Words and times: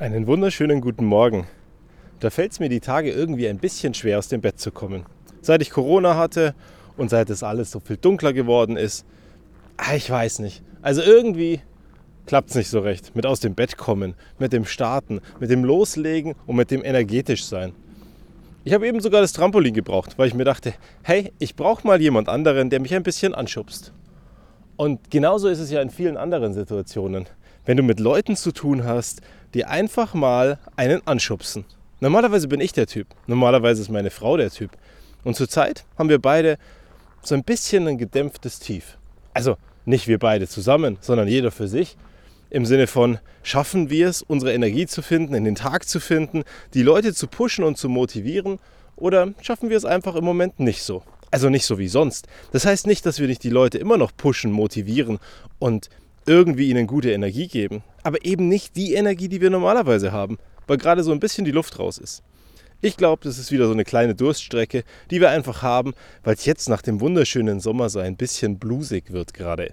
Einen 0.00 0.28
wunderschönen 0.28 0.80
guten 0.80 1.04
Morgen. 1.04 1.48
Da 2.20 2.30
fällt 2.30 2.52
es 2.52 2.60
mir 2.60 2.68
die 2.68 2.78
Tage 2.78 3.10
irgendwie 3.10 3.48
ein 3.48 3.58
bisschen 3.58 3.94
schwer, 3.94 4.20
aus 4.20 4.28
dem 4.28 4.40
Bett 4.40 4.60
zu 4.60 4.70
kommen. 4.70 5.04
Seit 5.40 5.60
ich 5.60 5.70
Corona 5.70 6.14
hatte 6.14 6.54
und 6.96 7.10
seit 7.10 7.30
es 7.30 7.42
alles 7.42 7.72
so 7.72 7.80
viel 7.80 7.96
dunkler 7.96 8.32
geworden 8.32 8.76
ist, 8.76 9.04
ah, 9.76 9.96
ich 9.96 10.08
weiß 10.08 10.38
nicht. 10.38 10.62
Also 10.82 11.02
irgendwie 11.02 11.62
klappt 12.26 12.50
es 12.50 12.54
nicht 12.54 12.68
so 12.68 12.78
recht 12.78 13.16
mit 13.16 13.26
aus 13.26 13.40
dem 13.40 13.56
Bett 13.56 13.76
kommen, 13.76 14.14
mit 14.38 14.52
dem 14.52 14.66
Starten, 14.66 15.20
mit 15.40 15.50
dem 15.50 15.64
Loslegen 15.64 16.36
und 16.46 16.54
mit 16.54 16.70
dem 16.70 16.84
energetisch 16.84 17.44
sein. 17.44 17.72
Ich 18.62 18.74
habe 18.74 18.86
eben 18.86 19.00
sogar 19.00 19.20
das 19.20 19.32
Trampolin 19.32 19.74
gebraucht, 19.74 20.16
weil 20.16 20.28
ich 20.28 20.34
mir 20.34 20.44
dachte, 20.44 20.74
hey, 21.02 21.32
ich 21.40 21.56
brauche 21.56 21.84
mal 21.84 22.00
jemand 22.00 22.28
anderen, 22.28 22.70
der 22.70 22.78
mich 22.78 22.94
ein 22.94 23.02
bisschen 23.02 23.34
anschubst. 23.34 23.92
Und 24.76 25.10
genauso 25.10 25.48
ist 25.48 25.58
es 25.58 25.72
ja 25.72 25.82
in 25.82 25.90
vielen 25.90 26.16
anderen 26.16 26.54
Situationen. 26.54 27.26
Wenn 27.68 27.76
du 27.76 27.82
mit 27.82 28.00
Leuten 28.00 28.34
zu 28.34 28.50
tun 28.52 28.84
hast, 28.84 29.20
die 29.52 29.66
einfach 29.66 30.14
mal 30.14 30.58
einen 30.76 31.06
anschubsen. 31.06 31.66
Normalerweise 32.00 32.48
bin 32.48 32.62
ich 32.62 32.72
der 32.72 32.86
Typ. 32.86 33.08
Normalerweise 33.26 33.82
ist 33.82 33.90
meine 33.90 34.08
Frau 34.08 34.38
der 34.38 34.48
Typ. 34.48 34.70
Und 35.22 35.36
zurzeit 35.36 35.84
haben 35.98 36.08
wir 36.08 36.18
beide 36.18 36.56
so 37.22 37.34
ein 37.34 37.44
bisschen 37.44 37.86
ein 37.86 37.98
gedämpftes 37.98 38.58
Tief. 38.58 38.96
Also 39.34 39.58
nicht 39.84 40.08
wir 40.08 40.18
beide 40.18 40.48
zusammen, 40.48 40.96
sondern 41.02 41.28
jeder 41.28 41.50
für 41.50 41.68
sich. 41.68 41.98
Im 42.48 42.64
Sinne 42.64 42.86
von, 42.86 43.18
schaffen 43.42 43.90
wir 43.90 44.08
es, 44.08 44.22
unsere 44.22 44.54
Energie 44.54 44.86
zu 44.86 45.02
finden, 45.02 45.34
in 45.34 45.44
den 45.44 45.54
Tag 45.54 45.86
zu 45.86 46.00
finden, 46.00 46.44
die 46.72 46.82
Leute 46.82 47.12
zu 47.12 47.26
pushen 47.26 47.64
und 47.64 47.76
zu 47.76 47.90
motivieren? 47.90 48.60
Oder 48.96 49.34
schaffen 49.42 49.68
wir 49.68 49.76
es 49.76 49.84
einfach 49.84 50.14
im 50.14 50.24
Moment 50.24 50.58
nicht 50.58 50.82
so? 50.82 51.02
Also 51.30 51.50
nicht 51.50 51.66
so 51.66 51.78
wie 51.78 51.88
sonst. 51.88 52.28
Das 52.50 52.64
heißt 52.64 52.86
nicht, 52.86 53.04
dass 53.04 53.20
wir 53.20 53.26
nicht 53.26 53.44
die 53.44 53.50
Leute 53.50 53.76
immer 53.76 53.98
noch 53.98 54.16
pushen, 54.16 54.52
motivieren 54.52 55.18
und 55.58 55.90
irgendwie 56.28 56.68
ihnen 56.68 56.86
gute 56.86 57.10
Energie 57.10 57.48
geben, 57.48 57.82
aber 58.02 58.24
eben 58.24 58.48
nicht 58.48 58.76
die 58.76 58.94
Energie, 58.94 59.28
die 59.28 59.40
wir 59.40 59.50
normalerweise 59.50 60.12
haben, 60.12 60.38
weil 60.66 60.76
gerade 60.76 61.02
so 61.02 61.10
ein 61.10 61.20
bisschen 61.20 61.44
die 61.44 61.50
Luft 61.50 61.78
raus 61.78 61.98
ist. 61.98 62.22
Ich 62.80 62.96
glaube, 62.96 63.24
das 63.24 63.38
ist 63.38 63.50
wieder 63.50 63.66
so 63.66 63.72
eine 63.72 63.84
kleine 63.84 64.14
Durststrecke, 64.14 64.84
die 65.10 65.20
wir 65.20 65.30
einfach 65.30 65.62
haben, 65.62 65.94
weil 66.22 66.34
es 66.34 66.44
jetzt 66.44 66.68
nach 66.68 66.82
dem 66.82 67.00
wunderschönen 67.00 67.58
Sommer 67.58 67.88
so 67.88 67.98
ein 67.98 68.16
bisschen 68.16 68.58
blusig 68.58 69.10
wird 69.10 69.34
gerade. 69.34 69.72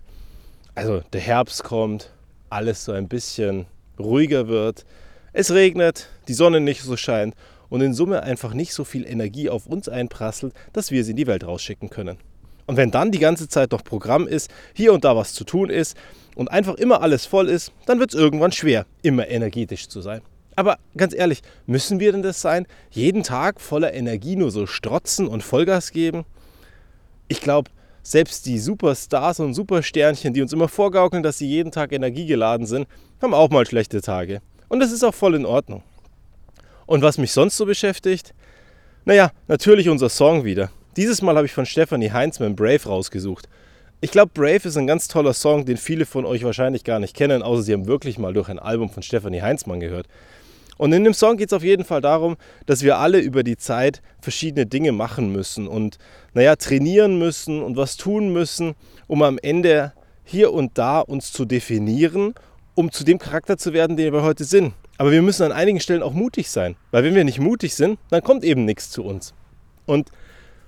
Also 0.73 1.01
der 1.13 1.21
Herbst 1.21 1.63
kommt, 1.63 2.11
alles 2.49 2.85
so 2.85 2.93
ein 2.93 3.07
bisschen 3.07 3.65
ruhiger 3.99 4.47
wird, 4.47 4.85
es 5.33 5.51
regnet, 5.51 6.09
die 6.27 6.33
Sonne 6.33 6.61
nicht 6.61 6.81
so 6.81 6.97
scheint 6.97 7.35
und 7.69 7.81
in 7.81 7.93
Summe 7.93 8.23
einfach 8.23 8.53
nicht 8.53 8.73
so 8.73 8.85
viel 8.85 9.05
Energie 9.05 9.49
auf 9.49 9.67
uns 9.67 9.89
einprasselt, 9.89 10.53
dass 10.73 10.91
wir 10.91 11.03
sie 11.03 11.11
in 11.11 11.17
die 11.17 11.27
Welt 11.27 11.45
rausschicken 11.45 11.89
können. 11.89 12.17
Und 12.65 12.77
wenn 12.77 12.89
dann 12.89 13.11
die 13.11 13.19
ganze 13.19 13.47
Zeit 13.47 13.71
noch 13.71 13.83
Programm 13.83 14.27
ist, 14.27 14.49
hier 14.73 14.93
und 14.93 15.03
da 15.03 15.15
was 15.15 15.33
zu 15.33 15.43
tun 15.43 15.69
ist 15.69 15.95
und 16.35 16.51
einfach 16.51 16.75
immer 16.75 17.01
alles 17.01 17.25
voll 17.25 17.49
ist, 17.49 17.71
dann 17.85 17.99
wird 17.99 18.13
es 18.13 18.19
irgendwann 18.19 18.51
schwer, 18.51 18.85
immer 19.01 19.27
energetisch 19.27 19.87
zu 19.87 20.01
sein. 20.01 20.21
Aber 20.55 20.77
ganz 20.95 21.13
ehrlich, 21.13 21.41
müssen 21.65 21.99
wir 21.99 22.11
denn 22.11 22.21
das 22.21 22.41
sein? 22.41 22.65
Jeden 22.91 23.23
Tag 23.23 23.59
voller 23.59 23.93
Energie 23.93 24.35
nur 24.35 24.51
so 24.51 24.67
strotzen 24.67 25.27
und 25.27 25.43
Vollgas 25.43 25.91
geben? 25.91 26.25
Ich 27.27 27.41
glaube, 27.41 27.71
selbst 28.03 28.45
die 28.45 28.59
Superstars 28.59 29.39
und 29.39 29.53
Supersternchen, 29.53 30.33
die 30.33 30.41
uns 30.41 30.53
immer 30.53 30.67
vorgaukeln, 30.67 31.23
dass 31.23 31.39
sie 31.39 31.47
jeden 31.47 31.71
Tag 31.71 31.91
energiegeladen 31.91 32.67
sind, 32.67 32.87
haben 33.21 33.33
auch 33.33 33.49
mal 33.49 33.65
schlechte 33.65 34.01
Tage. 34.01 34.41
Und 34.69 34.79
das 34.79 34.91
ist 34.91 35.03
auch 35.03 35.13
voll 35.13 35.35
in 35.35 35.45
Ordnung. 35.45 35.83
Und 36.85 37.01
was 37.01 37.17
mich 37.17 37.31
sonst 37.31 37.57
so 37.57 37.65
beschäftigt? 37.65 38.33
Naja, 39.05 39.31
natürlich 39.47 39.89
unser 39.89 40.09
Song 40.09 40.45
wieder. 40.45 40.69
Dieses 40.97 41.21
Mal 41.21 41.35
habe 41.35 41.47
ich 41.47 41.53
von 41.53 41.65
Stephanie 41.65 42.11
Heinzmann 42.11 42.55
Brave 42.55 42.83
rausgesucht. 42.85 43.49
Ich 44.01 44.11
glaube, 44.11 44.31
Brave 44.33 44.67
ist 44.67 44.77
ein 44.77 44.87
ganz 44.87 45.07
toller 45.07 45.33
Song, 45.33 45.65
den 45.65 45.77
viele 45.77 46.05
von 46.05 46.25
euch 46.25 46.43
wahrscheinlich 46.43 46.83
gar 46.83 46.99
nicht 46.99 47.15
kennen, 47.15 47.41
außer 47.41 47.63
sie 47.63 47.73
haben 47.73 47.87
wirklich 47.87 48.17
mal 48.17 48.33
durch 48.33 48.49
ein 48.49 48.59
Album 48.59 48.89
von 48.89 49.01
Stephanie 49.01 49.41
Heinzmann 49.41 49.79
gehört. 49.79 50.07
Und 50.77 50.91
in 50.91 51.05
dem 51.05 51.13
Song 51.13 51.37
geht 51.37 51.49
es 51.49 51.53
auf 51.53 51.63
jeden 51.63 51.85
Fall 51.85 52.01
darum, 52.01 52.35
dass 52.65 52.83
wir 52.83 52.97
alle 52.97 53.19
über 53.19 53.43
die 53.43 53.55
Zeit 53.55 54.01
verschiedene 54.19 54.65
Dinge 54.65 54.91
machen 54.91 55.31
müssen 55.31 55.67
und, 55.67 55.97
naja, 56.33 56.57
trainieren 56.57 57.17
müssen 57.17 57.63
und 57.63 57.77
was 57.77 57.95
tun 57.95 58.33
müssen, 58.33 58.75
um 59.07 59.21
am 59.23 59.37
Ende 59.41 59.93
hier 60.25 60.51
und 60.51 60.77
da 60.77 60.99
uns 60.99 61.31
zu 61.31 61.45
definieren, 61.45 62.35
um 62.73 62.91
zu 62.91 63.05
dem 63.05 63.17
Charakter 63.17 63.57
zu 63.57 63.71
werden, 63.71 63.95
den 63.95 64.11
wir 64.11 64.23
heute 64.23 64.43
sind. 64.43 64.73
Aber 64.97 65.13
wir 65.13 65.21
müssen 65.21 65.43
an 65.43 65.53
einigen 65.53 65.79
Stellen 65.79 66.03
auch 66.03 66.13
mutig 66.13 66.49
sein, 66.49 66.75
weil 66.91 67.05
wenn 67.05 67.15
wir 67.15 67.23
nicht 67.23 67.39
mutig 67.39 67.75
sind, 67.75 67.97
dann 68.09 68.21
kommt 68.21 68.43
eben 68.43 68.65
nichts 68.65 68.91
zu 68.91 69.05
uns. 69.05 69.33
Und 69.85 70.11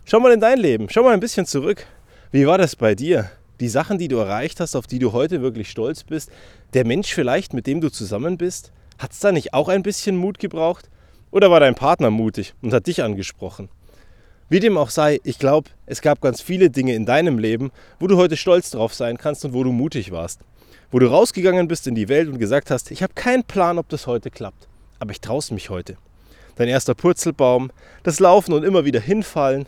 Schau 0.10 0.22
mal 0.22 0.32
in 0.32 0.40
dein 0.40 0.58
Leben, 0.58 0.88
schau 0.90 1.04
mal 1.04 1.14
ein 1.14 1.20
bisschen 1.20 1.46
zurück. 1.46 1.86
Wie 2.30 2.46
war 2.46 2.58
das 2.58 2.76
bei 2.76 2.94
dir? 2.94 3.30
Die 3.62 3.70
Sachen, 3.70 3.98
die 3.98 4.10
du 4.10 4.18
erreicht 4.18 4.60
hast, 4.60 4.76
auf 4.76 4.86
die 4.86 5.00
du 5.00 5.14
heute 5.14 5.42
wirklich 5.42 5.70
stolz 5.70 6.04
bist, 6.04 6.30
der 6.74 6.86
Mensch 6.86 7.14
vielleicht, 7.14 7.54
mit 7.54 7.68
dem 7.68 7.80
du 7.80 7.90
zusammen 7.90 8.38
bist, 8.38 8.74
hat 8.98 9.14
es 9.14 9.20
da 9.20 9.32
nicht 9.32 9.54
auch 9.54 9.70
ein 9.70 9.82
bisschen 9.82 10.18
Mut 10.18 10.38
gebraucht? 10.38 10.90
Oder 11.32 11.52
war 11.52 11.62
dein 11.62 11.76
Partner 11.76 12.12
mutig 12.12 12.54
und 12.62 12.74
hat 12.74 12.88
dich 12.88 13.02
angesprochen? 13.02 13.70
Wie 14.50 14.60
dem 14.60 14.78
auch 14.78 14.90
sei, 14.90 15.22
ich 15.24 15.40
glaube, 15.40 15.70
es 15.86 16.02
gab 16.02 16.20
ganz 16.20 16.42
viele 16.42 16.70
Dinge 16.70 16.96
in 16.96 17.06
deinem 17.06 17.40
Leben, 17.40 17.72
wo 17.98 18.08
du 18.08 18.18
heute 18.18 18.36
stolz 18.36 18.72
drauf 18.72 18.94
sein 18.94 19.18
kannst 19.18 19.46
und 19.46 19.54
wo 19.54 19.64
du 19.64 19.72
mutig 19.72 20.12
warst. 20.12 20.42
Wo 20.92 21.00
du 21.00 21.08
rausgegangen 21.08 21.70
bist 21.70 21.88
in 21.88 21.96
die 21.96 22.10
Welt 22.10 22.28
und 22.28 22.40
gesagt 22.40 22.72
hast, 22.72 22.92
ich 22.92 23.04
habe 23.04 23.14
keinen 23.14 23.46
Plan, 23.46 23.78
ob 23.78 23.88
das 23.88 24.06
heute 24.06 24.32
klappt, 24.32 24.68
aber 25.00 25.12
ich 25.12 25.22
traue 25.22 25.42
mich 25.52 25.70
heute. 25.70 25.96
Dein 26.58 26.68
erster 26.68 26.94
Purzelbaum, 26.94 27.72
das 28.04 28.20
Laufen 28.20 28.52
und 28.52 28.64
immer 28.64 28.84
wieder 28.84 29.00
hinfallen, 29.00 29.68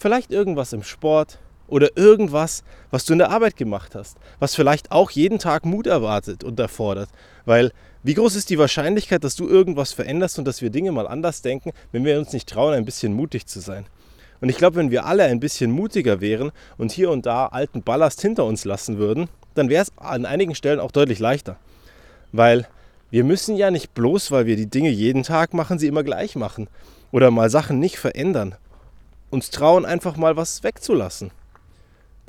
Vielleicht 0.00 0.30
irgendwas 0.30 0.72
im 0.72 0.82
Sport 0.82 1.38
oder 1.70 1.96
irgendwas, 1.96 2.62
was 2.90 3.04
du 3.04 3.12
in 3.12 3.18
der 3.18 3.30
Arbeit 3.30 3.56
gemacht 3.56 3.94
hast, 3.94 4.16
was 4.38 4.54
vielleicht 4.54 4.90
auch 4.92 5.10
jeden 5.10 5.38
Tag 5.38 5.64
Mut 5.64 5.86
erwartet 5.86 6.44
und 6.44 6.58
erfordert. 6.60 7.08
Weil 7.44 7.72
wie 8.02 8.14
groß 8.14 8.34
ist 8.34 8.50
die 8.50 8.58
Wahrscheinlichkeit, 8.58 9.24
dass 9.24 9.36
du 9.36 9.48
irgendwas 9.48 9.92
veränderst 9.92 10.38
und 10.38 10.44
dass 10.46 10.62
wir 10.62 10.70
Dinge 10.70 10.92
mal 10.92 11.06
anders 11.06 11.42
denken, 11.42 11.72
wenn 11.92 12.04
wir 12.04 12.18
uns 12.18 12.32
nicht 12.32 12.48
trauen, 12.48 12.74
ein 12.74 12.84
bisschen 12.84 13.12
mutig 13.12 13.46
zu 13.46 13.60
sein? 13.60 13.86
Und 14.40 14.48
ich 14.48 14.56
glaube, 14.56 14.76
wenn 14.76 14.90
wir 14.90 15.04
alle 15.04 15.24
ein 15.24 15.40
bisschen 15.40 15.70
mutiger 15.70 16.20
wären 16.20 16.50
und 16.78 16.92
hier 16.92 17.10
und 17.10 17.26
da 17.26 17.46
alten 17.46 17.82
Ballast 17.82 18.22
hinter 18.22 18.46
uns 18.46 18.64
lassen 18.64 18.98
würden, 18.98 19.28
dann 19.54 19.68
wäre 19.68 19.82
es 19.82 19.92
an 19.98 20.24
einigen 20.24 20.54
Stellen 20.54 20.80
auch 20.80 20.92
deutlich 20.92 21.18
leichter. 21.18 21.56
Weil 22.32 22.66
wir 23.10 23.24
müssen 23.24 23.56
ja 23.56 23.70
nicht 23.70 23.92
bloß, 23.92 24.30
weil 24.30 24.46
wir 24.46 24.56
die 24.56 24.70
Dinge 24.70 24.88
jeden 24.88 25.24
Tag 25.24 25.52
machen, 25.52 25.78
sie 25.78 25.88
immer 25.88 26.04
gleich 26.04 26.36
machen 26.36 26.68
oder 27.12 27.30
mal 27.30 27.50
Sachen 27.50 27.78
nicht 27.78 27.98
verändern 27.98 28.56
uns 29.30 29.50
trauen, 29.50 29.86
einfach 29.86 30.16
mal 30.16 30.36
was 30.36 30.62
wegzulassen. 30.62 31.30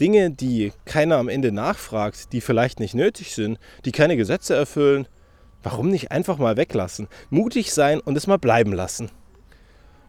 Dinge, 0.01 0.31
die 0.31 0.73
keiner 0.85 1.17
am 1.17 1.29
Ende 1.29 1.51
nachfragt, 1.51 2.34
die 2.34 2.41
vielleicht 2.41 2.79
nicht 2.79 2.95
nötig 2.95 3.35
sind, 3.35 3.59
die 3.85 3.91
keine 3.91 4.17
Gesetze 4.17 4.56
erfüllen, 4.56 5.07
warum 5.63 5.89
nicht 5.89 6.12
einfach 6.12 6.38
mal 6.39 6.57
weglassen? 6.57 7.07
Mutig 7.29 7.72
sein 7.72 8.00
und 8.00 8.17
es 8.17 8.28
mal 8.28 8.38
bleiben 8.38 8.73
lassen. 8.73 9.11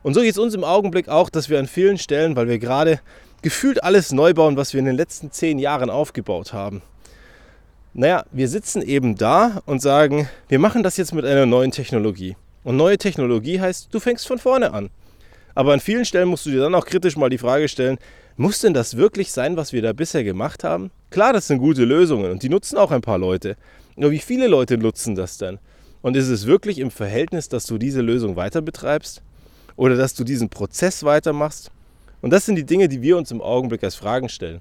Und 0.02 0.14
so 0.14 0.22
geht 0.22 0.32
es 0.32 0.38
uns 0.38 0.54
im 0.54 0.64
Augenblick 0.64 1.08
auch, 1.08 1.28
dass 1.30 1.48
wir 1.50 1.58
an 1.58 1.66
vielen 1.66 1.98
Stellen, 1.98 2.34
weil 2.34 2.48
wir 2.48 2.58
gerade 2.58 3.00
gefühlt 3.42 3.84
alles 3.84 4.12
neu 4.12 4.32
bauen, 4.32 4.56
was 4.56 4.72
wir 4.72 4.80
in 4.80 4.86
den 4.86 4.96
letzten 4.96 5.30
zehn 5.30 5.58
Jahren 5.58 5.90
aufgebaut 5.90 6.52
haben. 6.52 6.82
Naja, 7.92 8.24
wir 8.32 8.48
sitzen 8.48 8.80
eben 8.80 9.16
da 9.16 9.60
und 9.66 9.82
sagen, 9.82 10.28
wir 10.48 10.58
machen 10.58 10.82
das 10.82 10.96
jetzt 10.96 11.12
mit 11.12 11.26
einer 11.26 11.44
neuen 11.44 11.70
Technologie. 11.70 12.36
Und 12.64 12.76
neue 12.76 12.96
Technologie 12.96 13.60
heißt, 13.60 13.92
du 13.92 14.00
fängst 14.00 14.26
von 14.26 14.38
vorne 14.38 14.72
an. 14.72 14.88
Aber 15.54 15.74
an 15.74 15.80
vielen 15.80 16.06
Stellen 16.06 16.28
musst 16.28 16.46
du 16.46 16.50
dir 16.50 16.60
dann 16.60 16.74
auch 16.74 16.86
kritisch 16.86 17.16
mal 17.16 17.28
die 17.28 17.38
Frage 17.38 17.68
stellen, 17.68 17.98
muss 18.36 18.60
denn 18.60 18.74
das 18.74 18.96
wirklich 18.96 19.32
sein, 19.32 19.56
was 19.56 19.72
wir 19.72 19.82
da 19.82 19.92
bisher 19.92 20.24
gemacht 20.24 20.64
haben? 20.64 20.90
Klar, 21.10 21.32
das 21.32 21.48
sind 21.48 21.58
gute 21.58 21.84
Lösungen 21.84 22.30
und 22.30 22.42
die 22.42 22.48
nutzen 22.48 22.78
auch 22.78 22.90
ein 22.90 23.02
paar 23.02 23.18
Leute. 23.18 23.56
Nur 23.96 24.10
wie 24.10 24.18
viele 24.18 24.46
Leute 24.46 24.78
nutzen 24.78 25.14
das 25.14 25.38
denn? 25.38 25.58
Und 26.00 26.16
ist 26.16 26.28
es 26.28 26.46
wirklich 26.46 26.78
im 26.78 26.90
Verhältnis, 26.90 27.48
dass 27.48 27.66
du 27.66 27.78
diese 27.78 28.00
Lösung 28.00 28.36
weiter 28.36 28.62
betreibst? 28.62 29.22
Oder 29.76 29.96
dass 29.96 30.14
du 30.14 30.24
diesen 30.24 30.48
Prozess 30.48 31.04
weitermachst? 31.04 31.70
Und 32.20 32.30
das 32.30 32.46
sind 32.46 32.56
die 32.56 32.64
Dinge, 32.64 32.88
die 32.88 33.02
wir 33.02 33.16
uns 33.16 33.30
im 33.30 33.40
Augenblick 33.40 33.84
als 33.84 33.94
Fragen 33.94 34.28
stellen. 34.28 34.60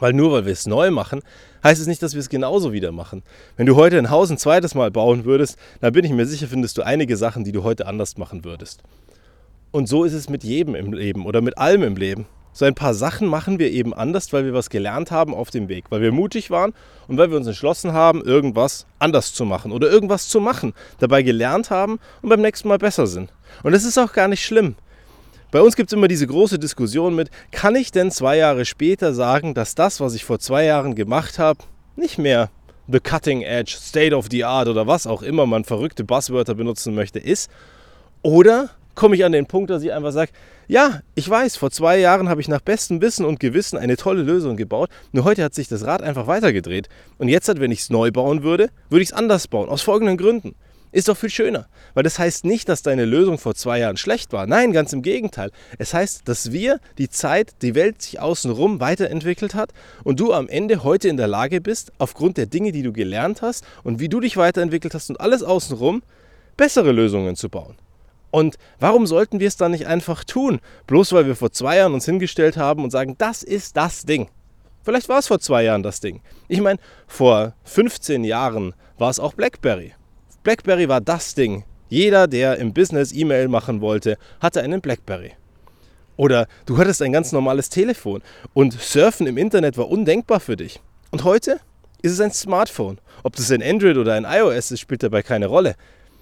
Weil 0.00 0.12
nur 0.12 0.32
weil 0.32 0.44
wir 0.44 0.52
es 0.52 0.66
neu 0.66 0.90
machen, 0.90 1.22
heißt 1.64 1.80
es 1.80 1.86
nicht, 1.86 2.02
dass 2.02 2.14
wir 2.14 2.20
es 2.20 2.28
genauso 2.28 2.72
wieder 2.72 2.92
machen. 2.92 3.22
Wenn 3.56 3.66
du 3.66 3.74
heute 3.74 3.98
ein 3.98 4.10
Haus 4.10 4.30
ein 4.30 4.38
zweites 4.38 4.74
Mal 4.74 4.90
bauen 4.90 5.24
würdest, 5.24 5.56
dann 5.80 5.92
bin 5.92 6.04
ich 6.04 6.12
mir 6.12 6.26
sicher, 6.26 6.46
findest 6.46 6.78
du 6.78 6.82
einige 6.82 7.16
Sachen, 7.16 7.44
die 7.44 7.52
du 7.52 7.64
heute 7.64 7.86
anders 7.86 8.16
machen 8.16 8.44
würdest. 8.44 8.82
Und 9.70 9.88
so 9.88 10.04
ist 10.04 10.12
es 10.12 10.28
mit 10.28 10.44
jedem 10.44 10.74
im 10.74 10.92
Leben 10.92 11.26
oder 11.26 11.40
mit 11.40 11.58
allem 11.58 11.82
im 11.82 11.96
Leben. 11.96 12.26
So 12.58 12.64
ein 12.64 12.74
paar 12.74 12.92
Sachen 12.92 13.28
machen 13.28 13.60
wir 13.60 13.70
eben 13.70 13.94
anders, 13.94 14.32
weil 14.32 14.44
wir 14.44 14.52
was 14.52 14.68
gelernt 14.68 15.12
haben 15.12 15.32
auf 15.32 15.48
dem 15.48 15.68
Weg, 15.68 15.84
weil 15.90 16.00
wir 16.00 16.10
mutig 16.10 16.50
waren 16.50 16.74
und 17.06 17.16
weil 17.16 17.30
wir 17.30 17.36
uns 17.36 17.46
entschlossen 17.46 17.92
haben, 17.92 18.20
irgendwas 18.20 18.84
anders 18.98 19.32
zu 19.32 19.44
machen 19.44 19.70
oder 19.70 19.88
irgendwas 19.88 20.28
zu 20.28 20.40
machen, 20.40 20.74
dabei 20.98 21.22
gelernt 21.22 21.70
haben 21.70 22.00
und 22.20 22.30
beim 22.30 22.40
nächsten 22.40 22.66
Mal 22.66 22.78
besser 22.78 23.06
sind. 23.06 23.32
Und 23.62 23.70
das 23.70 23.84
ist 23.84 23.96
auch 23.96 24.12
gar 24.12 24.26
nicht 24.26 24.44
schlimm. 24.44 24.74
Bei 25.52 25.60
uns 25.60 25.76
gibt 25.76 25.92
es 25.92 25.96
immer 25.96 26.08
diese 26.08 26.26
große 26.26 26.58
Diskussion 26.58 27.14
mit, 27.14 27.30
kann 27.52 27.76
ich 27.76 27.92
denn 27.92 28.10
zwei 28.10 28.38
Jahre 28.38 28.64
später 28.64 29.14
sagen, 29.14 29.54
dass 29.54 29.76
das, 29.76 30.00
was 30.00 30.16
ich 30.16 30.24
vor 30.24 30.40
zwei 30.40 30.64
Jahren 30.64 30.96
gemacht 30.96 31.38
habe, 31.38 31.60
nicht 31.94 32.18
mehr 32.18 32.50
the 32.88 32.98
cutting 32.98 33.42
edge, 33.42 33.76
state 33.78 34.16
of 34.16 34.26
the 34.32 34.42
art 34.42 34.66
oder 34.66 34.88
was 34.88 35.06
auch 35.06 35.22
immer 35.22 35.46
man 35.46 35.62
verrückte 35.62 36.02
Buzzwörter 36.02 36.56
benutzen 36.56 36.96
möchte, 36.96 37.20
ist? 37.20 37.52
Oder 38.22 38.70
komme 38.98 39.14
ich 39.14 39.24
an 39.24 39.32
den 39.32 39.46
Punkt, 39.46 39.70
dass 39.70 39.84
ich 39.84 39.92
einfach 39.92 40.10
sage, 40.10 40.32
ja, 40.66 41.02
ich 41.14 41.28
weiß, 41.30 41.56
vor 41.56 41.70
zwei 41.70 41.98
Jahren 41.98 42.28
habe 42.28 42.40
ich 42.40 42.48
nach 42.48 42.60
bestem 42.60 43.00
Wissen 43.00 43.24
und 43.24 43.38
Gewissen 43.38 43.78
eine 43.78 43.96
tolle 43.96 44.22
Lösung 44.22 44.56
gebaut, 44.56 44.90
nur 45.12 45.22
heute 45.22 45.44
hat 45.44 45.54
sich 45.54 45.68
das 45.68 45.86
Rad 45.86 46.02
einfach 46.02 46.26
weitergedreht. 46.26 46.88
Und 47.16 47.28
jetzt, 47.28 47.48
wenn 47.60 47.70
ich 47.70 47.80
es 47.80 47.90
neu 47.90 48.10
bauen 48.10 48.42
würde, 48.42 48.70
würde 48.90 49.02
ich 49.04 49.10
es 49.10 49.12
anders 49.14 49.46
bauen, 49.46 49.68
aus 49.68 49.82
folgenden 49.82 50.16
Gründen. 50.16 50.56
Ist 50.90 51.06
doch 51.06 51.16
viel 51.16 51.30
schöner. 51.30 51.68
Weil 51.94 52.02
das 52.02 52.18
heißt 52.18 52.44
nicht, 52.44 52.68
dass 52.68 52.82
deine 52.82 53.04
Lösung 53.04 53.38
vor 53.38 53.54
zwei 53.54 53.78
Jahren 53.78 53.98
schlecht 53.98 54.32
war. 54.32 54.46
Nein, 54.46 54.72
ganz 54.72 54.92
im 54.92 55.02
Gegenteil. 55.02 55.52
Es 55.78 55.94
heißt, 55.94 56.22
dass 56.26 56.50
wir 56.50 56.80
die 56.96 57.08
Zeit, 57.08 57.52
die 57.62 57.76
Welt 57.76 58.02
sich 58.02 58.18
außenrum 58.18 58.80
weiterentwickelt 58.80 59.54
hat 59.54 59.70
und 60.02 60.18
du 60.18 60.32
am 60.32 60.48
Ende 60.48 60.82
heute 60.82 61.08
in 61.08 61.18
der 61.18 61.28
Lage 61.28 61.60
bist, 61.60 61.92
aufgrund 61.98 62.36
der 62.36 62.46
Dinge, 62.46 62.72
die 62.72 62.82
du 62.82 62.92
gelernt 62.92 63.42
hast 63.42 63.64
und 63.84 64.00
wie 64.00 64.08
du 64.08 64.18
dich 64.18 64.36
weiterentwickelt 64.36 64.94
hast 64.94 65.10
und 65.10 65.20
alles 65.20 65.44
außenrum, 65.44 66.02
bessere 66.56 66.90
Lösungen 66.90 67.36
zu 67.36 67.48
bauen. 67.48 67.76
Und 68.30 68.56
warum 68.78 69.06
sollten 69.06 69.40
wir 69.40 69.48
es 69.48 69.56
dann 69.56 69.72
nicht 69.72 69.86
einfach 69.86 70.24
tun? 70.24 70.60
Bloß 70.86 71.12
weil 71.12 71.26
wir 71.26 71.36
vor 71.36 71.50
zwei 71.50 71.76
Jahren 71.76 71.94
uns 71.94 72.04
hingestellt 72.04 72.56
haben 72.56 72.84
und 72.84 72.90
sagen, 72.90 73.16
das 73.18 73.42
ist 73.42 73.76
das 73.76 74.04
Ding. 74.04 74.28
Vielleicht 74.82 75.08
war 75.08 75.18
es 75.18 75.26
vor 75.28 75.38
zwei 75.40 75.64
Jahren 75.64 75.82
das 75.82 76.00
Ding. 76.00 76.20
Ich 76.48 76.60
meine, 76.60 76.78
vor 77.06 77.54
15 77.64 78.24
Jahren 78.24 78.74
war 78.96 79.10
es 79.10 79.20
auch 79.20 79.34
BlackBerry. 79.34 79.92
BlackBerry 80.42 80.88
war 80.88 81.00
das 81.00 81.34
Ding. 81.34 81.64
Jeder, 81.88 82.26
der 82.26 82.58
im 82.58 82.72
Business 82.72 83.12
E-Mail 83.12 83.48
machen 83.48 83.80
wollte, 83.80 84.18
hatte 84.40 84.62
einen 84.62 84.80
BlackBerry. 84.80 85.32
Oder 86.16 86.48
du 86.66 86.78
hattest 86.78 87.00
ein 87.00 87.12
ganz 87.12 87.32
normales 87.32 87.70
Telefon 87.70 88.22
und 88.52 88.72
Surfen 88.72 89.26
im 89.26 89.38
Internet 89.38 89.78
war 89.78 89.88
undenkbar 89.88 90.40
für 90.40 90.56
dich. 90.56 90.80
Und 91.10 91.24
heute 91.24 91.60
ist 92.02 92.12
es 92.12 92.20
ein 92.20 92.32
Smartphone. 92.32 92.98
Ob 93.22 93.36
das 93.36 93.50
ein 93.50 93.62
Android 93.62 93.96
oder 93.96 94.14
ein 94.14 94.24
iOS 94.24 94.70
ist, 94.70 94.80
spielt 94.80 95.02
dabei 95.02 95.22
keine 95.22 95.46
Rolle. 95.46 95.74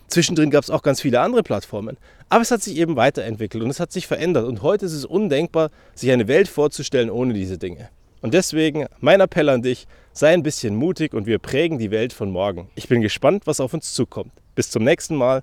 Zwischendrin 0.08 0.50
gab 0.50 0.64
es 0.64 0.70
auch 0.70 0.82
ganz 0.82 1.00
viele 1.00 1.20
andere 1.20 1.42
Plattformen. 1.42 1.96
Aber 2.28 2.42
es 2.42 2.50
hat 2.50 2.62
sich 2.62 2.76
eben 2.76 2.96
weiterentwickelt 2.96 3.62
und 3.62 3.70
es 3.70 3.80
hat 3.80 3.92
sich 3.92 4.06
verändert. 4.06 4.46
Und 4.46 4.62
heute 4.62 4.86
ist 4.86 4.92
es 4.92 5.04
undenkbar, 5.04 5.70
sich 5.94 6.10
eine 6.10 6.28
Welt 6.28 6.48
vorzustellen 6.48 7.10
ohne 7.10 7.34
diese 7.34 7.58
Dinge. 7.58 7.88
Und 8.22 8.34
deswegen 8.34 8.86
mein 9.00 9.20
Appell 9.20 9.48
an 9.48 9.62
dich, 9.62 9.86
sei 10.12 10.32
ein 10.32 10.42
bisschen 10.42 10.74
mutig 10.74 11.14
und 11.14 11.26
wir 11.26 11.38
prägen 11.38 11.78
die 11.78 11.90
Welt 11.90 12.12
von 12.12 12.30
morgen. 12.30 12.70
Ich 12.74 12.88
bin 12.88 13.00
gespannt, 13.00 13.46
was 13.46 13.60
auf 13.60 13.74
uns 13.74 13.92
zukommt. 13.92 14.32
Bis 14.54 14.70
zum 14.70 14.84
nächsten 14.84 15.16
Mal. 15.16 15.42